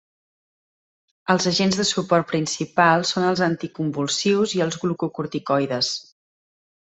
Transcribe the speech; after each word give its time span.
Els 1.33 1.43
agents 1.51 1.77
de 1.81 1.85
suport 1.89 2.25
principals 2.31 3.11
són 3.13 3.27
els 3.33 3.43
anticonvulsius 3.51 4.57
i 4.61 4.65
els 4.67 4.81
glucocorticoides. 4.87 5.93